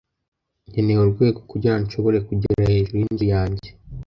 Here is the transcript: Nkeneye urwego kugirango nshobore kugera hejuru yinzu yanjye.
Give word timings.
Nkeneye 0.69 0.99
urwego 1.01 1.39
kugirango 1.51 1.83
nshobore 1.87 2.17
kugera 2.27 2.71
hejuru 2.73 2.97
yinzu 3.01 3.25
yanjye. 3.33 3.69